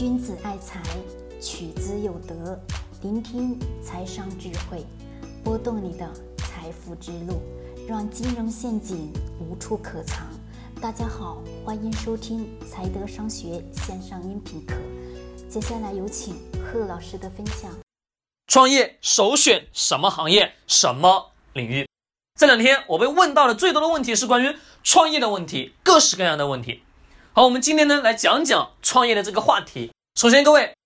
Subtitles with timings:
[0.00, 0.80] 君子爱财，
[1.42, 2.58] 取之有德。
[3.02, 4.82] 聆听财商智慧，
[5.44, 7.42] 拨动你的财富之路，
[7.86, 10.26] 让金融陷阱无处可藏。
[10.80, 14.74] 大家好，欢迎收听财德商学线上音频课。
[15.50, 17.70] 接下来有请贺老师的分享。
[18.46, 20.54] 创业首选什么行业？
[20.66, 21.86] 什么领域？
[22.38, 26.84] 这两天我被问到的最多的问题是关于创业的问题，各式各样的问题。
[27.40, 29.90] 好，我们今天呢来讲讲创业的这个话题。
[30.14, 30.76] 首先，各位，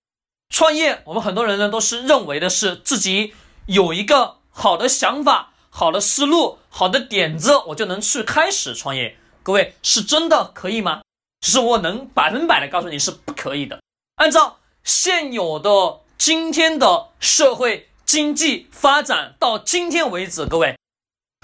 [0.51, 3.35] 创业，我们很多人呢都是认为的是自己
[3.67, 9.17] 有一个好的想法、好的思路、好的点子，我就能去开始创业。
[9.43, 11.03] 各位，是真的可以吗？
[11.41, 13.81] 其实我能百分百的告诉你是不可以的。
[14.15, 20.79] 按照现有的今天的社会经济发展到今天为止，各位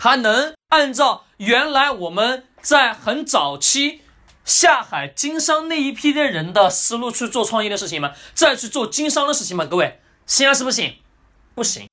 [0.00, 4.02] 还能按照原来我们在很早期。
[4.50, 8.12] 下海经商那一批的人的思路去做创业的事情吗？
[8.34, 9.64] 再去做经商的事情吗？
[9.64, 10.96] 各位，现在是不行，
[11.54, 11.88] 不行，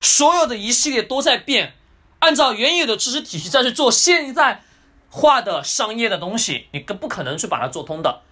[0.00, 1.74] 所有的一系列都在变，
[2.18, 4.64] 按照原有的知识体系再去做现在
[5.08, 8.22] 化的商业的东西，你更不可能去把它做通的。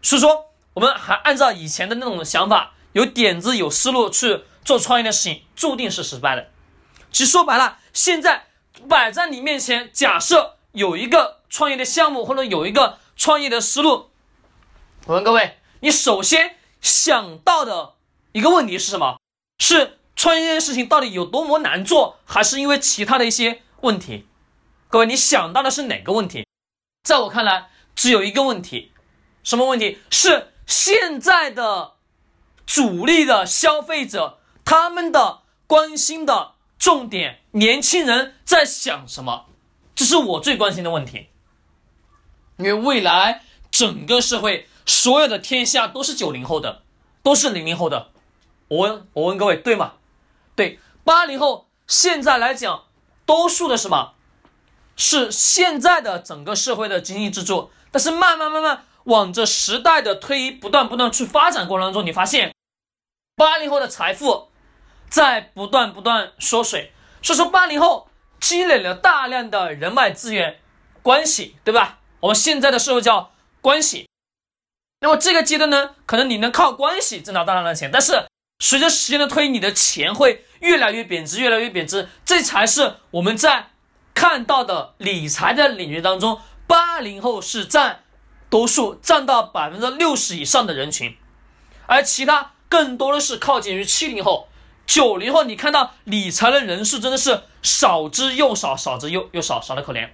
[0.00, 6.48] 所以说，我们还按照以前的那种想法，有点子、有思路去做创业的事情，注定是失败的。
[7.12, 8.46] 其实说白了，现在
[8.88, 12.96] 摆在你面前，假设有一个创业的项目，或者有一个。
[13.16, 14.10] 创业的思路，
[15.06, 17.94] 我问各位，你首先想到的
[18.32, 19.18] 一个问题是什么？
[19.58, 24.26] 是创业这件事情到底有多么难做，还是因为其他的一些问题？
[24.88, 26.46] 各位，你想到的是哪个问题？
[27.02, 28.92] 在我看来，只有一个问题，
[29.42, 29.98] 什么问题？
[30.10, 31.94] 是现在的
[32.66, 39.46] 主力的消费者他们的关心的重点，年轻人在想什么？
[39.94, 41.28] 这是我最关心的问题。
[42.56, 46.82] 因为未来整个社会所有的天下都是九零后的，
[47.22, 48.10] 都是零零后的。
[48.68, 49.94] 我问，我问各位，对吗？
[50.54, 52.84] 对，八零后现在来讲，
[53.24, 54.14] 多数的什么？
[54.96, 57.70] 是现在的整个社会的经济支柱。
[57.90, 62.54] 但是慢慢慢慢往着时代的推移不断不断去发展过程当中，你发现
[63.36, 64.48] 八零后的财富
[65.08, 66.92] 在不断不断缩水。
[67.22, 68.08] 所以说，八零后
[68.40, 70.60] 积累了大量的人脉资源、
[71.02, 71.98] 关系，对吧？
[72.26, 74.08] 我们现在的社会叫关系，
[75.00, 78.26] 那么这个阶段呢，可能你能靠关系挣到大量的钱，但是
[78.58, 83.70] 随着时间的推移，你的钱会越来越贬值，越来越贬值，这才是我们在
[84.12, 88.02] 看到的理财的领域当中，八零后是占
[88.50, 91.16] 多数，占到百分之六十以上的人群，
[91.86, 94.48] 而其他更多的是靠近于七零后、
[94.84, 95.44] 九零后。
[95.44, 100.10] 你看到理财的人数真的是少之又少，少之又又少，少的可怜。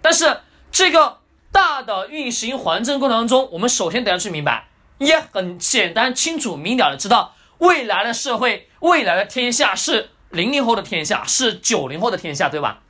[0.00, 1.18] 但是这个。
[1.56, 4.68] 大的运行环境过程当中，我们首先得要去明白，
[4.98, 12.82] 也很简单、清楚、明了的知道，未来的社会、未来的天下是零零后的天下，是九零后的天下，对吧？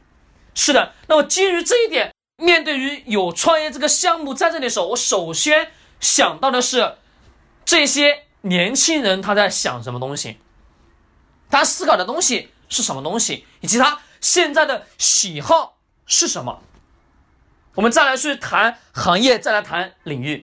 [0.52, 0.94] 是的。
[1.06, 6.96] 那么基于这一点，面对于有创业这个项目在这里的时候，我首先想到的是，
[7.64, 10.38] 这些年轻人他在想什么东西，
[11.48, 16.64] 他思考的东西是什么东西，以及他现在的喜好是什么。
[17.76, 20.42] 我们再来去谈行业，再来谈领域。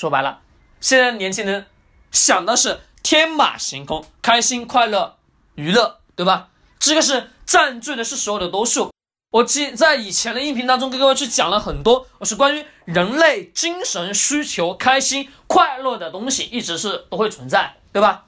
[0.00, 0.40] 说白了，
[0.80, 1.66] 现在年轻人
[2.10, 5.18] 想的是天马行空、开心、快乐、
[5.56, 6.48] 娱乐，对吧？
[6.78, 8.90] 这个是占据的是所有的多数。
[9.30, 18.24] 我记在以前的音频当中跟各位去讲了很多，我是关于人类精神需求、开心、快乐的东西，一直是都会存在，对吧？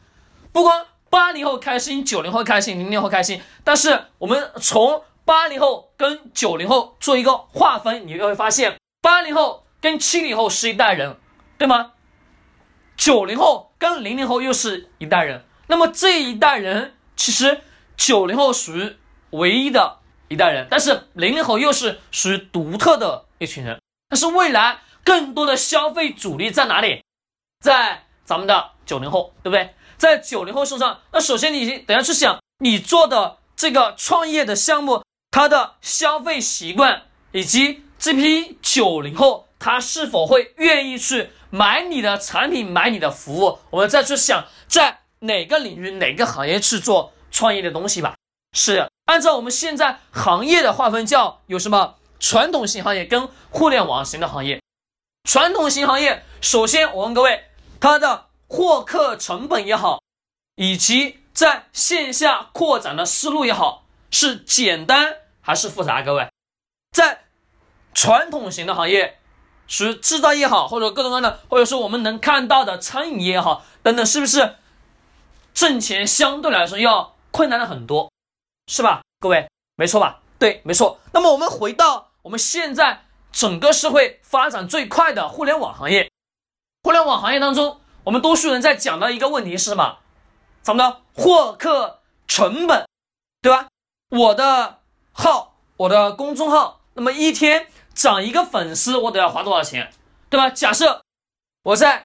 [0.53, 11.17] 不光八零后开心，九零后开心，零零后开心，但是我们从八零后跟九零后做一个划分，你就会发现，八零后跟七零后是一代人，
[11.59, 11.95] 对吗？
[12.97, 15.45] 九零后跟零零后又是一代人。
[15.67, 17.61] 那么这一代人，其实
[17.97, 18.97] 九零后属于
[19.31, 19.99] 唯一的
[20.29, 23.81] 一代人，但是零零后又是属于独特的一群人。
[24.09, 27.03] 但是未来更多的消费主力在哪里？
[27.65, 29.75] 在咱们的九零后，对不对？
[29.99, 31.01] 在九零后身上。
[31.11, 35.03] 那首先你等下去想，你做的这个创业的项目。
[35.37, 43.59] 他的消费习惯以及这批九零后，他是否会愿意去买你的产品、买你的服务？
[43.69, 48.15] 我们再去想，在哪个领域、哪个行业去做创业的东西吧。
[48.57, 54.63] 是按照我们现在行业的划分，叫有什么传统型行业跟互联网型的行业。
[55.29, 57.45] 传统型行业，首先我问各位，
[57.79, 60.01] 它的获客成本也好，
[60.55, 65.15] 以及在线下扩展的思路也好，是简单。
[65.47, 66.29] 还是复杂，各位，
[66.91, 67.23] 在
[67.95, 69.21] 传统型的行业，
[69.69, 74.57] 属于制造业好，或者各种各样的，或者说我们能看到的餐饮业好，等等，是不是
[75.55, 78.11] 挣钱相对来说要困难了很多，
[78.67, 79.03] 是吧？
[79.21, 80.21] 各位，没错吧？
[80.37, 80.99] 对，没错。
[81.13, 86.11] 那么我们回到我们现在整个社会发展最快的互联网行业，
[86.83, 89.99] 互联网行业当中，我们多数人在讲的一个问题是什么？
[90.61, 92.89] 咱们的获客成本，
[93.41, 93.69] 对吧？
[94.11, 94.76] 我的
[95.19, 99.91] 号，我的公众号，那么一天涨一个粉丝，我得要花多少钱，
[100.29, 100.51] 对吧？
[100.51, 101.01] 假设
[101.63, 102.05] 我在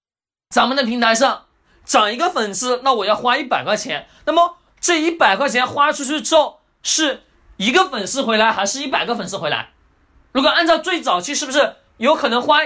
[0.50, 1.48] 咱们的平台上
[1.84, 4.08] 涨一个粉丝，那我要花一百块钱。
[4.26, 7.24] 那么这一百块钱花出去之后，是
[7.58, 9.72] 一个粉丝回来，还是一百个粉丝回来？
[10.32, 12.60] 如果按照最早期，是不是有可能花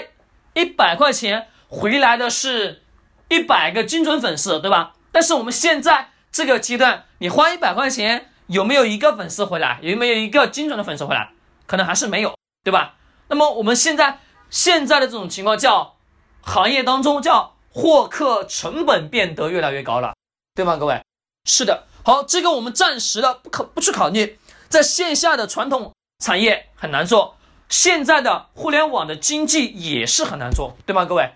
[0.53, 2.83] 一百块钱回来的是
[3.29, 4.93] 一百个精准粉丝，对吧？
[5.11, 8.29] 但是我们现在这个阶段，你花一百块钱。
[8.47, 9.79] 有没有一个粉丝回来？
[9.81, 11.31] 有没有一个精准的粉丝回来？
[11.65, 12.95] 可能还是没有，对吧？
[13.27, 14.19] 那么我们现在
[14.49, 15.95] 现在的这种情况叫
[16.41, 20.13] 行业当中叫获客成本变得越来越高了，
[20.53, 20.77] 对吗？
[20.77, 21.01] 各位，
[21.45, 21.87] 是的。
[22.03, 24.39] 好，这个我们暂时的不可不去考虑，
[24.69, 25.91] 在线下的传统
[26.23, 27.35] 产业很难做，
[27.67, 31.03] 现在的互联网的经济也是很难做，对吗？
[31.03, 31.33] 各位，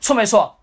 [0.00, 0.58] 错没错？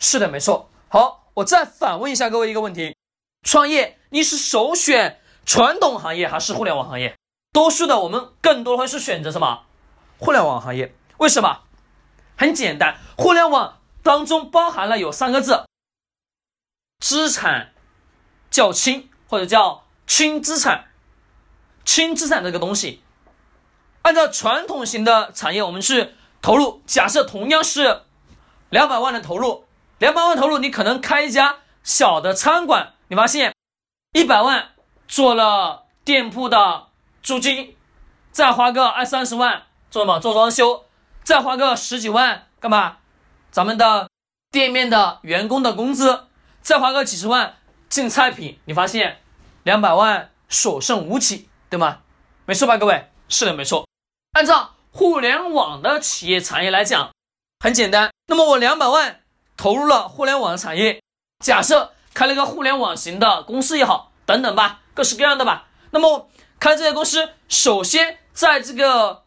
[0.00, 0.68] 是的，没错。
[0.88, 2.96] 好，我再反问一下各位一个问题。
[3.44, 7.14] 创业，你是首选传统行业还是互联网行业？
[7.52, 9.66] 多数的我们更多会是选择什么？
[10.18, 10.94] 互联网行业。
[11.18, 11.60] 为什么？
[12.36, 15.66] 很简单，互联网当中包含了有三个字：
[16.98, 17.74] 资产
[18.50, 20.86] 较轻，或者叫轻资产。
[21.84, 23.02] 轻资产这个东西，
[24.02, 26.82] 按照传统型的产业，我们去投入。
[26.86, 28.04] 假设同样是
[28.70, 29.66] 两百万的投入，
[29.98, 32.93] 两百万投入，你可能开一家小的餐馆。
[33.14, 33.54] 你发现
[34.12, 34.70] 一百万
[35.06, 36.88] 做了店铺的
[37.22, 37.76] 租金，
[38.32, 40.18] 再花个二三十万做什么？
[40.18, 40.86] 做装修，
[41.22, 42.96] 再花个十几万干嘛？
[43.52, 44.10] 咱们的
[44.50, 46.24] 店面的员工的工资，
[46.60, 47.58] 再花个几十万
[47.88, 48.58] 进菜品。
[48.64, 49.20] 你发现
[49.62, 52.00] 两百万所剩无几，对吗？
[52.46, 53.12] 没错吧，各位？
[53.28, 53.86] 是的，没错。
[54.32, 57.12] 按照互联网的企业产业来讲，
[57.60, 58.10] 很简单。
[58.26, 59.20] 那么我两百万
[59.56, 61.00] 投入了互联网的产业，
[61.38, 61.93] 假设。
[62.14, 65.66] 开了个互联网型的公司也好，等等吧，各式各样的吧。
[65.90, 66.30] 那么
[66.60, 69.24] 开这些公司，首先在这个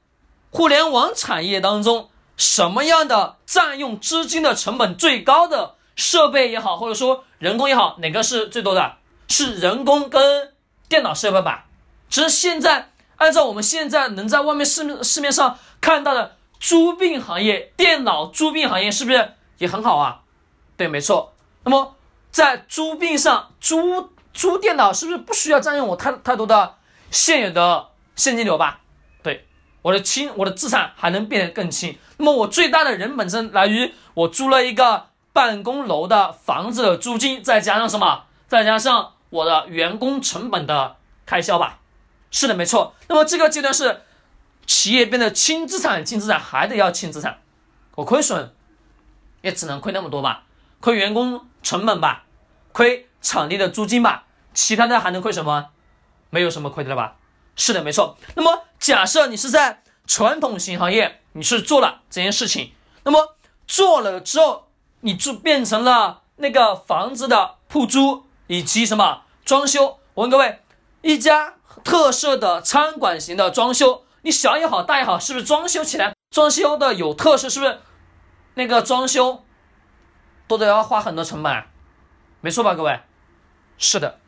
[0.49, 8.95] 互联网产业当中，什么样的占用资金的成本最高的设备也好，或者说人工也好，哪个是最多的？
[9.27, 10.53] 是人工跟
[10.87, 11.65] 电脑设备吧。
[12.09, 20.21] 其实现在按照我们现在能在外面市市面上看到的租赁行业，电脑租赁行业是不是也很好啊？
[20.77, 21.33] 对，没错。
[21.65, 21.96] 那么。
[22.37, 26.75] 在租赁上租租电脑是不是不需要占用我太太多的
[27.09, 28.81] 现有的现金流吧？
[29.23, 29.47] 对，
[29.81, 31.97] 我的轻我的资产还能变得更轻。
[32.17, 38.25] 那么我最大的人本身来于我租了一个办公楼的房子的租金，再加上什么？
[38.47, 41.79] 再加上我的员工成本的开销吧？
[42.29, 42.93] 是的，没错。
[43.07, 44.03] 那么这个阶段是
[44.67, 47.39] 企业变得轻资产，轻资产还得要轻资产，
[47.95, 48.53] 我亏损
[49.41, 50.43] 也只能亏那么多吧？
[50.79, 52.25] 亏员工成本吧？
[52.71, 55.69] 亏场地的租金吧，其他的还能亏什么？
[56.29, 57.15] 没有什么亏的了吧？
[57.55, 58.17] 是的，没错。
[58.35, 62.73] 那么假设你是在传统型行业，你是做了这件事情，
[63.03, 63.35] 那么
[63.65, 64.67] 做了之后，
[65.01, 69.99] 你就变成了那个房子的铺租以及什么装修。
[70.13, 70.61] 我问各位，
[71.01, 77.49] 一家特色的餐馆型的装修，你小也好，大也好，是不是装修起来装修的有特色？
[77.49, 77.79] 是不是
[78.55, 79.43] 那个装修
[80.47, 81.63] 都得要花很多成本？
[82.41, 82.99] 没错吧，各位？
[83.77, 84.19] 是的。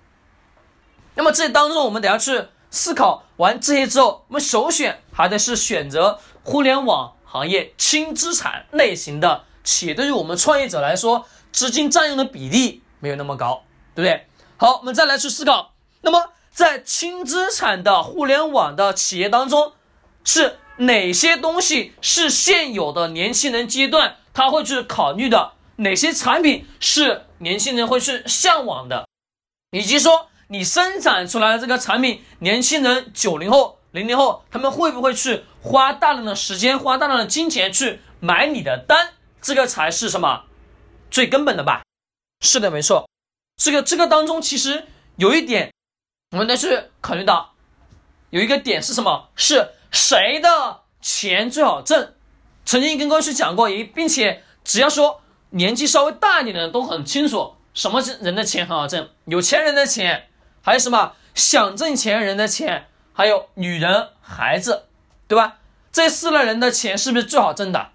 [1.16, 9.94] 那么这当中，我们等下去思考完这些之后，我们首选还得是选择互联网行业轻资产类型的企业。
[9.94, 13.64] 对于我们创业者来说，资金占用的比例没有那么高，
[13.96, 14.28] 对不对？
[14.58, 15.74] 好，我们再来去思考。
[16.02, 19.74] 那么在轻资产的互联网的企业当中，
[20.24, 25.54] 是哪些东西是现有的年轻人阶段他会去考虑的？
[25.80, 29.08] 哪些产品是年轻人会去向往的，
[29.72, 39.14] 以及说你生产出来的这个产品，年轻人九零后、零零后他们会不会去花大量的时间、花大量的金钱去买你的单？
[39.42, 40.44] 这个才是什么
[41.10, 41.84] 最根本的吧？
[42.42, 43.10] 是的，没错。
[43.56, 45.72] 这个这个当中其实有一点，
[46.32, 47.54] 我们得去考虑到，
[48.32, 49.30] 有一个点是什么？
[49.38, 52.16] 是谁的钱最好挣？
[52.66, 55.22] 曾经跟各位去讲过，也并且只要说。
[55.52, 60.28] 年纪稍微大一点的人都很清楚，什么人的钱很好挣，有钱人的钱，
[60.62, 64.86] 还有什么想挣钱人的钱，还有女人、孩子，
[65.28, 65.58] 对吧？
[65.92, 67.90] 这四类人的钱是不是最好挣的？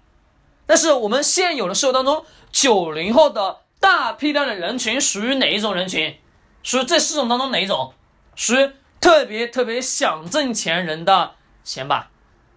[0.65, 6.17] 但是我们现有的社会当中，九零后的大批量的人群属于哪一种人群？
[6.63, 7.93] 属于这四种当中哪一种？
[8.35, 12.09] 属于特别特别想挣钱人的钱吧？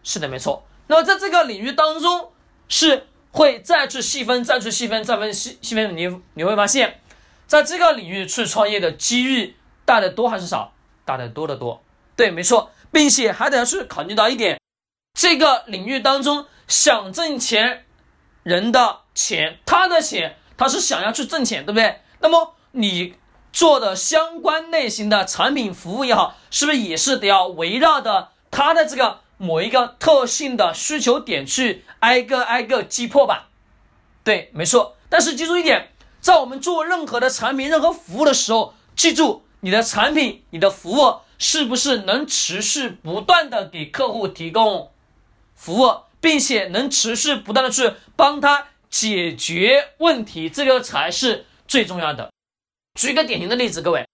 [0.02, 0.66] 是的，没错。
[0.86, 2.32] 那么在这个领域当中，
[2.68, 5.96] 是会再去细分、再去细分、再分细细分。
[5.96, 7.00] 你你会发现，
[7.46, 10.72] 在这个领域去创业的机遇大的多还是少？
[11.04, 11.82] 大的多得多。
[12.16, 14.60] 对，没错，并且还得要去考虑到一点，
[15.14, 17.84] 这个领域当中想挣钱
[18.42, 22.00] 人的钱，他的钱，他是想要去挣钱，对不对？
[22.20, 23.14] 那么你
[23.52, 29.20] 做的相关类型的产品服务也好，是不是也是得要围绕着他的这个？
[29.38, 33.48] 某一个特性的需求点去挨个挨个击破吧，
[34.22, 34.96] 对，没错。
[35.08, 44.90] 但是记住一点，在我们做任何的产品、任何服务的时候，记住你的产品、你的服务是不是能持续不断的给客户提供
[45.54, 52.30] 服务，并且能持续不断的去帮他解决问题，这个才是最重要的。
[52.98, 54.04] 举一个典型的例子，各位，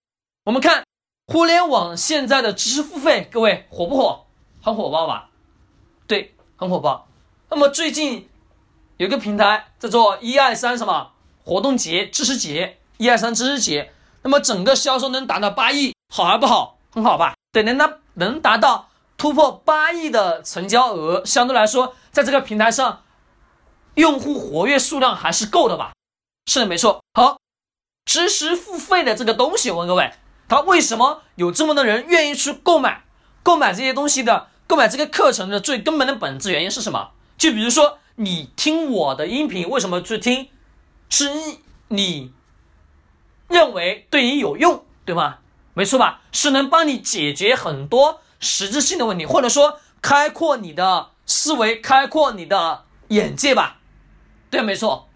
[0.45, 0.85] 我们看
[1.27, 4.24] 互联网现在的知识付费，各位火不火？
[4.65, 5.29] 很火爆吧？
[6.07, 7.07] 对，很火爆。
[7.51, 8.31] 那么最近
[8.97, 11.13] 有个平台叫做一二三什么
[11.45, 13.93] 活动节、知识节，一二三知识节。
[14.23, 16.79] 那么整个销售能达到八亿，好还不好？
[16.91, 17.35] 很好吧？
[17.53, 23.03] 对，能达能达到突破八亿的成交额，相对来说，在这个平台上，
[23.97, 25.93] 用户活跃数量还是够的吧？
[26.47, 27.03] 是的，没错。
[27.13, 27.37] 好，
[28.07, 30.15] 知识付费的这个东西，我问各位，
[30.49, 33.05] 它为什么有这么多人愿意去购买？
[33.43, 34.49] 购买这些东西的？
[34.67, 37.11] 购买这个课程的最根本的本质原因是什么？
[37.37, 40.49] 就比如说，你听我的音频，为什么去听？
[41.11, 41.31] 是
[41.89, 42.33] 你
[43.49, 45.39] 认为对你有用，对吗？
[45.75, 46.23] 没错吧？
[46.33, 53.79] 是能帮你解决很多实质性的问题，或者说开阔你的思维，开阔你的眼界吧？
[54.51, 55.09] 对，没错，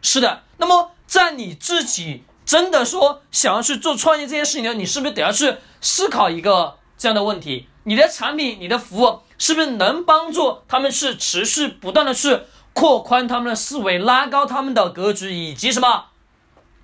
[0.00, 0.42] 是的。
[0.56, 7.66] 那么，在你自己真的说想要去做创业这件事情呢，你是不是得要去思考一个这样的问题？
[7.82, 12.38] 你的产品、你的服务是不是能帮助他们是持续不断的去
[12.72, 16.04] 扩宽他们的思维、拉高他们的格局，以及什么，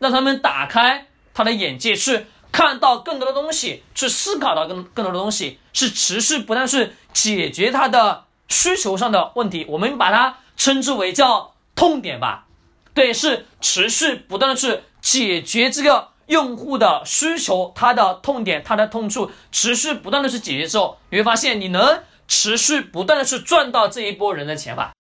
[0.01, 9.65] 让他们打开他的眼界，去看到更多的东西，去思考到更更多的东西，是持续不断去解决他的需求上的问题。
[9.69, 12.49] 我们把它称之为叫痛点吧，
[12.93, 16.09] 对，是持续不断的去解决这个。
[16.29, 24.93] 用户的需求，他的痛点，他的痛处，持续不断的去解决之后，你会发现你能持续不断的去赚到这一波人的钱吧？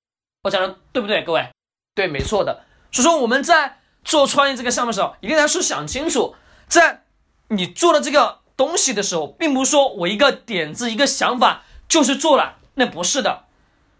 [0.43, 1.49] 我讲的对不对，各位？
[1.95, 2.65] 对，没错的。
[2.91, 6.35] 所以说我们在做创业这个项目的时候，一定要是想清楚，
[6.67, 7.05] 在
[7.49, 13.45] 你做的这个东西的时候，并不是说我一个点子、一个想法就是做了，那不是的。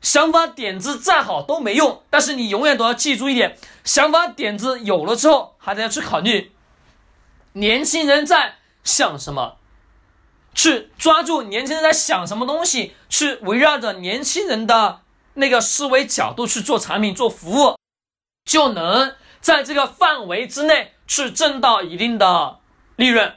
[0.01, 6.53] 想法点子再好都没用，但是你永远都要记住一点：想法点子有了之后，还得要去考虑。
[7.59, 9.57] 年轻人在想什么？
[10.55, 15.01] 去抓住年轻人在想什么东西，去围绕着年轻人的
[15.35, 17.77] 那个思维角度去做产品、做服务，
[18.45, 22.59] 就能在这个范围之内去挣到一定的
[22.97, 23.35] 利润。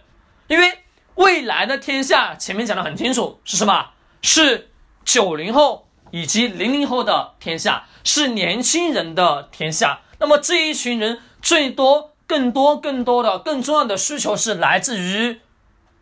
[0.48, 0.80] 因为
[1.16, 3.90] 未来的天下，前面讲的很清楚，是什么？
[4.22, 4.72] 是
[5.04, 10.02] 九零后以及零零后的天下，是年轻人的天下。
[10.20, 12.11] 那么这一群人最多。
[12.32, 15.42] 更多、更多的、更重要的需求是来自于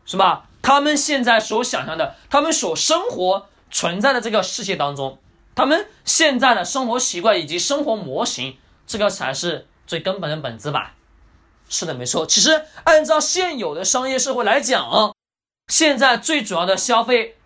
[0.05, 0.43] 什么？
[0.61, 5.17] 他们现在所想象的，他们所生活存在的这个世界当中，
[5.55, 10.93] 他们现在的生活习惯以及生活模型，这个才是最根本的本质吧？
[11.67, 12.27] 是的，没错。
[12.27, 15.15] 其实按照现有的商业社会来讲，
[15.67, 17.37] 现在最主要的消费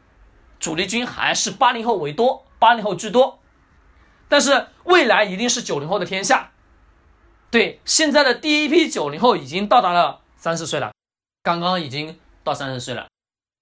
[0.59, 3.39] 主力军还是八零后为多，八零后居多，
[4.27, 6.49] 但是未来一定是九零后的天下。
[7.53, 10.91] 对，现在的第一批九零后已经到达了三十岁了，
[11.43, 13.05] 刚刚已经到三十岁了。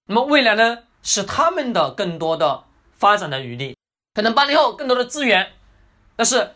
[0.08, 3.76] 那么未来呢，是他们的更多的发展的余地，
[4.14, 5.52] 可能八零后更多的资源，
[6.16, 6.56] 但是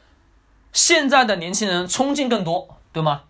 [0.72, 3.24] 现在的年轻人冲劲更多，对吗？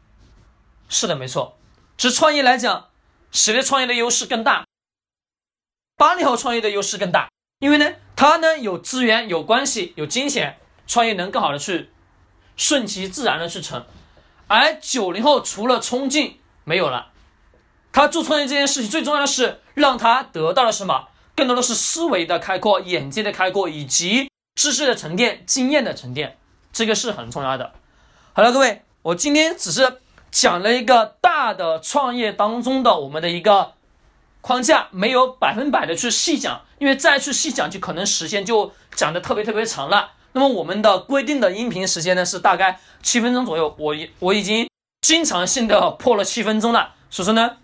[0.88, 1.58] 是的，没错。
[1.98, 2.90] 其实创业来讲，
[3.32, 4.68] 谁的创业的优势更大？
[5.98, 11.90] 八零后创业的优势更大，因为呢，他呢有资源、有关系、有金钱，创业能更好的去。
[12.58, 13.86] 顺其自然的去成，
[14.48, 17.08] 而九零后除了冲劲没有了，
[17.92, 21.08] 他做创业这件事情最重要的是让他得到了什么？
[21.36, 26.38] 更多的是思维的开阔、眼界的开阔以及知识的沉淀、经验的沉淀，
[26.72, 27.74] 这个是很重要的。
[28.32, 29.98] 好了，各位，我今天只是
[30.32, 33.74] 讲了一个大的创业当中的我们的一个
[34.40, 40.12] 框架，没有百分百的去细讲，因为再去细讲就可能时间就讲的特别特别长了。
[40.36, 47.56] 那么我们的规定的音频时间呢是大概七分钟左右，我我已经经常性的破了七分钟了，所以说呢，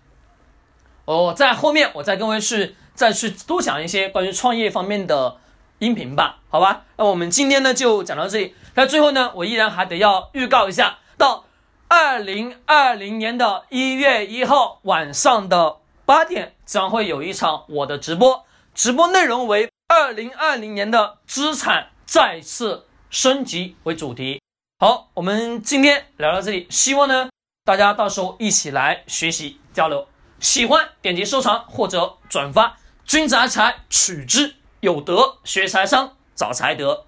[1.04, 5.36] 哦，在后面我再跟各位去再去多讲一些关于创业方面的
[5.80, 6.84] 音频吧，好吧？
[6.96, 11.44] 那我们今天呢就讲到这里，那最后呢，我依然还得要预告一下，到
[11.88, 15.76] 二零二零年的一月一号晚上的
[16.06, 24.38] 八点，将会有一场我的直播，直播内容为二零二零年的资产再次升级为主题。
[24.78, 27.30] 好，我们今天聊到这里，希望呢
[27.64, 30.06] 大家到时候一起来学习交流。
[30.38, 32.76] 喜欢点击收藏或者转发，
[33.06, 37.06] 君子爱财，取之有德；学财商，找财德。